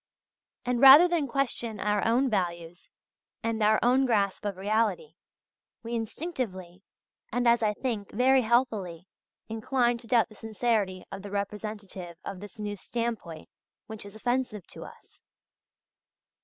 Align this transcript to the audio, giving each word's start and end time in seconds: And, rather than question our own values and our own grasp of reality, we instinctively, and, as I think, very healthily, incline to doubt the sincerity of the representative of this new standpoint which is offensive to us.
And, 0.65 0.81
rather 0.81 1.07
than 1.07 1.27
question 1.27 1.79
our 1.79 2.03
own 2.03 2.27
values 2.27 2.89
and 3.43 3.61
our 3.61 3.79
own 3.83 4.07
grasp 4.07 4.45
of 4.45 4.57
reality, 4.57 5.13
we 5.83 5.93
instinctively, 5.93 6.81
and, 7.31 7.47
as 7.47 7.61
I 7.61 7.75
think, 7.75 8.11
very 8.11 8.41
healthily, 8.41 9.05
incline 9.47 9.99
to 9.99 10.07
doubt 10.07 10.29
the 10.29 10.33
sincerity 10.33 11.03
of 11.11 11.21
the 11.21 11.29
representative 11.29 12.17
of 12.25 12.39
this 12.39 12.57
new 12.57 12.77
standpoint 12.77 13.47
which 13.85 14.03
is 14.03 14.15
offensive 14.15 14.65
to 14.69 14.85
us. 14.85 15.21